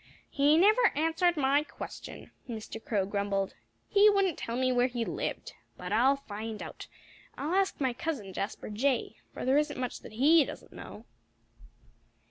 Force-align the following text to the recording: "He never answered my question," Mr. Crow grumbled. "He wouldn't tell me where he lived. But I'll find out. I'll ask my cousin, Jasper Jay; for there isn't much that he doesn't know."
"He 0.31 0.57
never 0.57 0.91
answered 0.95 1.37
my 1.37 1.61
question," 1.63 2.31
Mr. 2.49 2.83
Crow 2.83 3.05
grumbled. 3.05 3.53
"He 3.87 4.09
wouldn't 4.09 4.39
tell 4.39 4.55
me 4.57 4.71
where 4.71 4.87
he 4.87 5.05
lived. 5.05 5.53
But 5.77 5.93
I'll 5.93 6.15
find 6.15 6.63
out. 6.63 6.87
I'll 7.37 7.53
ask 7.53 7.79
my 7.79 7.93
cousin, 7.93 8.33
Jasper 8.33 8.71
Jay; 8.71 9.17
for 9.31 9.45
there 9.45 9.59
isn't 9.59 9.79
much 9.79 9.99
that 9.99 10.13
he 10.13 10.43
doesn't 10.43 10.73
know." 10.73 11.05